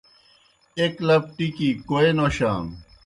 ایْک 0.79 0.93
لَپ 1.07 1.23
ٹِکیْ 1.35 1.47
گیْ 1.57 1.69
کوئے 1.87 2.09
نوشانو۔ 2.17 2.73